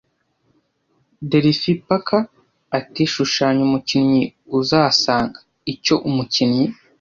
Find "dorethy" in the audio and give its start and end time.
1.29-1.73